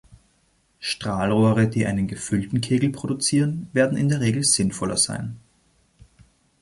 [0.79, 5.37] Strahlrohre, die einen gefüllten Kegel produzieren, werden in der Regel sinnvoller sein.